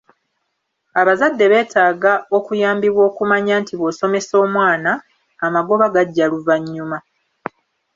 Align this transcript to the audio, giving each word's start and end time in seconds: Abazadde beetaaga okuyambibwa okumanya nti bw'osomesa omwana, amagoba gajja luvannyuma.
Abazadde 0.99 1.45
beetaaga 1.51 2.13
okuyambibwa 2.37 3.01
okumanya 3.09 3.53
nti 3.61 3.73
bw'osomesa 3.79 4.33
omwana, 4.45 4.91
amagoba 5.45 5.85
gajja 5.95 6.25
luvannyuma. 6.31 6.97